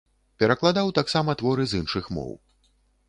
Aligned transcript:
Перакладаў 0.43 0.87
таксама 0.99 1.35
творы 1.41 1.63
з 1.75 1.83
іншых 1.85 2.05
моў. 2.17 2.31